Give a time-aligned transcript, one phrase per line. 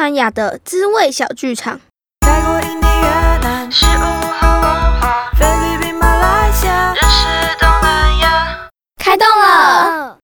[0.00, 1.78] 南亚的滋味小剧场。
[2.20, 4.62] 泰国、印尼、越南，食物和文
[4.98, 8.70] 化，菲律宾、马来西亚，认识东南亚。
[8.96, 10.18] 开动了！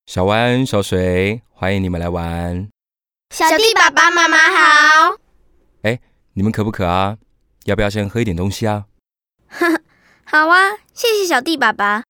[0.09, 2.67] 小湾、小水，欢迎你们来玩。
[3.29, 5.15] 小弟爸爸妈妈好。
[5.83, 5.99] 哎，
[6.33, 7.19] 你们渴不渴啊？
[7.65, 8.85] 要不要先喝一点东西啊？
[10.25, 12.01] 好啊，谢谢小弟爸爸。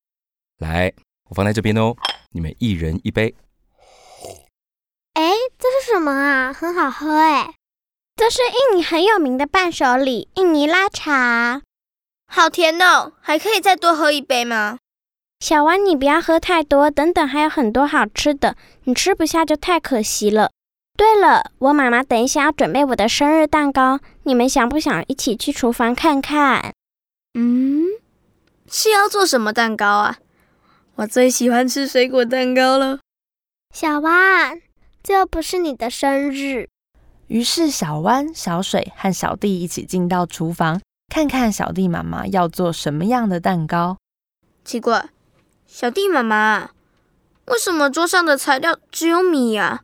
[0.59, 0.93] 来，
[1.27, 1.93] 我放在这边哦，
[2.29, 3.35] 你们一人一杯。
[5.15, 6.53] 哎，这是什么啊？
[6.53, 7.53] 很好喝哎。
[8.15, 11.61] 这是印尼很有名的伴手礼——印尼拉茶，
[12.27, 13.11] 好甜哦！
[13.19, 14.77] 还可以再多喝一杯吗？
[15.39, 20.51] 小湾，你不要喝太多，等等还有很多好吃的，你吃不下就太可惜了。
[20.97, 26.73] 对了，我妈妈等一下要准备我的生日蛋糕，你们想不想一起去厨房看看？
[27.35, 27.85] 嗯，
[28.69, 30.17] 是要做什么蛋糕啊？
[30.95, 32.99] 我最喜欢吃水果蛋糕了。
[33.73, 34.61] 小湾，
[35.01, 36.67] 这又不是你的生日。
[37.27, 43.95] 于是，小湾、小水和小弟一起进到厨房，看看小弟妈妈要做什么样的蛋糕。
[44.65, 45.09] 奇怪，
[45.71, 46.71] 小弟妈妈，
[47.45, 49.83] 为什么桌上的材料只有米呀？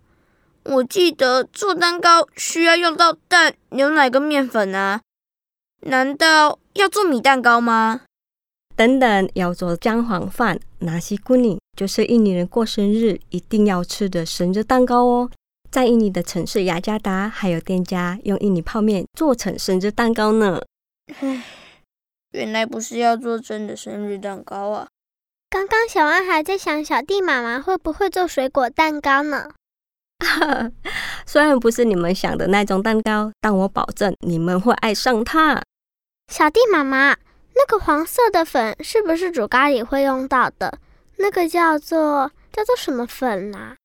[0.64, 5.00] 我记得做蛋糕需要用到蛋、牛奶跟面粉啊，
[5.82, 8.02] 难道要做米蛋糕吗？
[8.76, 15.30] 等等，要做姜黄饭、拿西古尼，就是印尼人过生日一定要吃的生日蛋糕哦。
[15.70, 20.60] 在印尼的城市雅加达，还有店家用印尼泡面做成生日蛋糕呢。
[21.20, 21.46] 唉，
[22.32, 24.88] 原来不是要做真的生日蛋糕啊！
[25.50, 29.50] 刚刚小安还在想小弟妈妈会不会做水果蛋糕呢。
[31.26, 35.62] 虽然不是你们想的那种蛋糕，但我保证你们会爱上它。
[36.32, 37.16] 小弟妈妈，
[37.56, 40.80] 那个黄色的粉是不是煮咖喱会用到的？
[41.18, 43.76] 那个叫做叫做什么粉啊？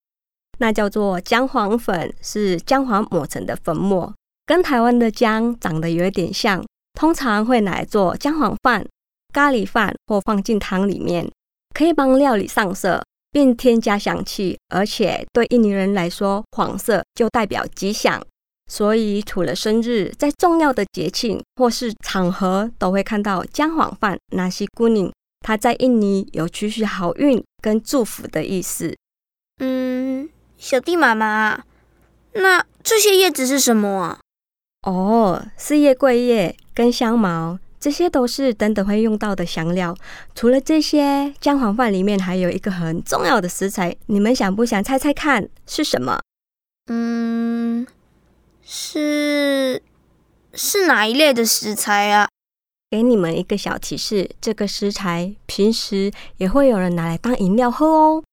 [0.59, 4.13] 那叫做姜黄粉，是姜黄磨成的粉末，
[4.45, 6.63] 跟台湾的姜长得有一点像。
[6.93, 8.85] 通常会拿来做姜黄饭、
[9.33, 11.31] 咖喱饭或放进汤里面，
[11.73, 14.57] 可以帮料理上色并添加香气。
[14.69, 18.21] 而且对印尼人来说，黄色就代表吉祥，
[18.67, 25.11] 所以除了生日，在重要的节庆或是场合都会看到姜黄饭、纳西姑宁。
[25.41, 28.95] 它在印尼有驱使好运跟祝福的意思。
[29.59, 30.29] 嗯。
[30.57, 31.63] 小弟妈妈，
[32.33, 34.19] 那这些叶子是什么啊？
[34.83, 39.97] 哦，是叶桂叶跟香茅，这些都是等等会用到的香料。
[40.35, 46.21] 除了这些，姜黄饭里面还有一个很重要的食材，你们想不想猜猜看是什么？
[46.85, 47.87] 嗯，
[48.63, 49.81] 是
[50.53, 52.29] 是哪一类的食材啊？
[52.91, 58.23] 给你们一个小提示，这个食材平时也会有人拿来当饮料喝哦。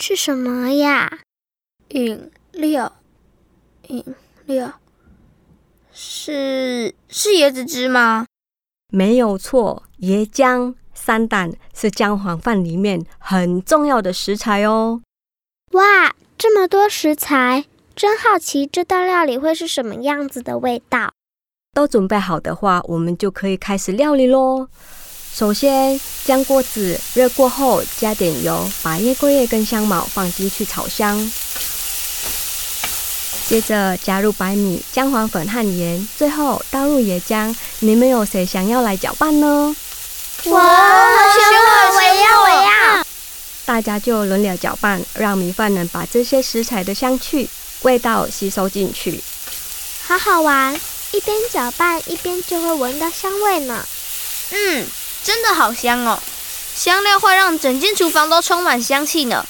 [0.00, 1.20] 是什么呀？
[1.88, 2.96] 饮料，
[3.88, 4.04] 饮
[4.46, 4.80] 料，
[5.92, 8.24] 是是椰子汁吗？
[8.98, 15.00] 没有错，椰浆、三蛋是姜黄饭里面很重要的食材哦。
[15.70, 21.12] 哇，这么多食材，真好奇这道料理会是什么样子的味道。
[21.72, 24.66] 都准备好的话，我们就可以开始料理喽。
[25.32, 31.16] 首先，将锅子热过后，加点油，把椰桂叶跟香茅放进去炒香。
[33.48, 37.56] 接着加入白米、姜黄粉和盐，最后倒入椰浆。
[37.78, 39.74] 你们有谁想要来搅拌呢？
[40.44, 43.06] 我我我要我要！
[43.64, 47.48] 大家就轮流搅拌，让米饭能把这些食材的香气、
[47.82, 49.24] 味道吸收进去。
[50.06, 50.78] 好好玩，
[51.12, 53.82] 一边搅拌一边就会闻到香味呢。
[54.50, 54.86] 嗯，
[55.24, 56.22] 真的好香哦！
[56.74, 59.46] 香料会让整间厨房都充满香气呢。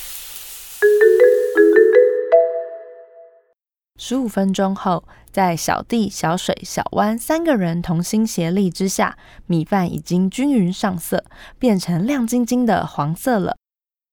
[4.08, 11.22] 十五分钟后，在小弟、小水、小弯三个人同心协力之下，米饭已经均匀上色，
[11.58, 13.54] 变成亮晶晶的黄色了。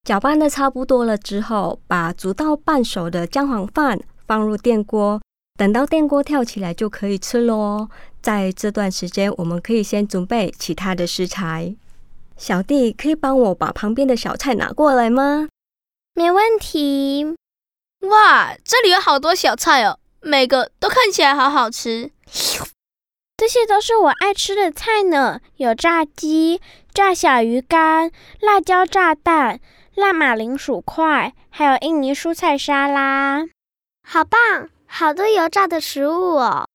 [0.03, 3.97] 搅拌的差不多了之后，把煮到半熟的姜黄饭
[4.27, 5.21] 放入电锅，
[5.57, 7.88] 等到电锅跳起来就可以吃喽。
[8.21, 11.74] 在这段时间，我们可以先准备其他的食材。
[12.36, 15.48] 小弟，可以帮我把旁边的小菜拿过来吗？
[16.13, 17.38] 没问题。
[18.10, 22.12] 哇，这里有好多小菜哦，每个都看起来好好吃。
[23.38, 26.62] 这些都是我爱吃的菜呢，有炸鸡、
[26.94, 29.60] 炸小鱼干、辣椒炸蛋、
[29.96, 33.46] 辣马铃薯块，还有印尼蔬菜沙拉。
[34.08, 36.66] 好棒，好多油炸的食物哦！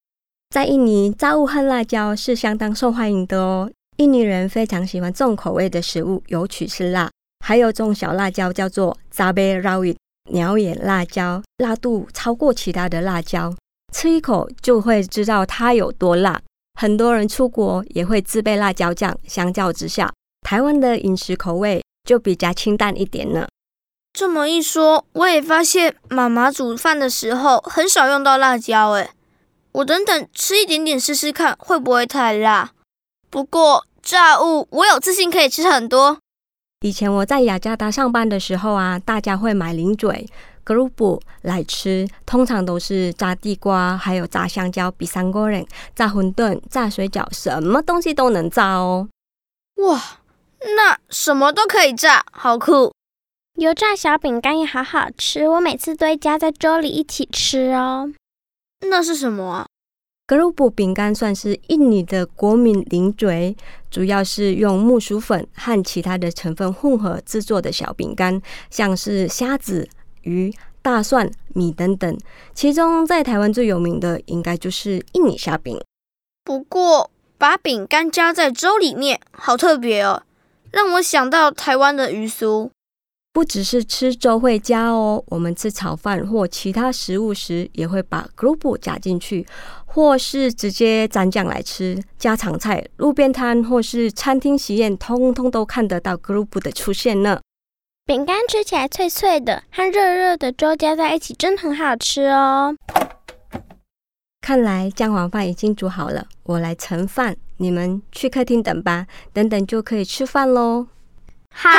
[0.50, 3.70] 在印尼，炸物和辣椒是相当受欢迎的哦。
[3.96, 7.10] 印尼人非常喜欢重口味的食物，尤其是辣。
[7.44, 9.96] 还有种小辣椒叫做扎贝拉维。
[10.32, 13.54] 鸟眼辣椒辣度超过其他的辣椒，
[13.92, 16.40] 吃一口就会知道它有多辣。
[16.78, 20.12] 很多人出国也会自备辣椒酱，相较之下，
[20.42, 23.46] 台湾的饮食口味就比较清淡一点呢。
[24.12, 28.90] 这么一说，我也发现妈妈煮饭的时候很少用到辣椒。
[28.90, 29.10] 诶，
[29.72, 32.72] 我等等吃一点点试试看，会不会太辣？
[33.28, 36.18] 不过炸物我有自信可以吃很多。
[36.82, 40.26] 以前我在雅加达上班的时候啊，大家会买零嘴、
[40.64, 49.10] 格鲁布来吃，通常都是炸地瓜，还有炸香蕉、比三锅人、炸馄饨、炸水饺，什么东西都能炸哦。
[49.76, 50.20] 哇，
[50.74, 52.94] 那什么都可以炸，好酷！
[53.56, 58.10] 油炸小饼干也好好吃，我每次都会加在粥里一起吃哦。
[58.88, 59.66] 那是什么啊？
[60.30, 63.56] 格鲁布饼干算是印尼的国民零嘴，
[63.90, 68.40] 主要是用木薯粉和其他的成分混合制作的小饼干，
[68.70, 69.88] 像是虾子、
[70.22, 72.16] 鱼、大蒜、米等等。
[72.54, 75.76] 其中在台湾最有名的应该就是印尼虾饼。
[76.44, 80.22] 不过把饼干加在粥里面，好特别哦，
[80.70, 82.70] 让我想到台湾的鱼酥。
[83.40, 89.46] 不只是吃粥会加哦，我们吃炒饭或其他食物时，也会把 g r o u p 加进去，
[89.86, 91.98] 或是直接蘸酱来吃。
[92.18, 97.40] 家常菜、路边摊或是餐厅喜宴，通通都看得到 g r o u p 的出现呢。
[98.04, 102.76] 饼干吃起来脆脆的，和热热的粥加在一起，真很好吃哦。
[104.42, 110.88] 看来姜黄饭已经煮好了，我来盛饭，你们去客厅等吧，等等就可以吃饭喽。
[111.54, 111.70] 好。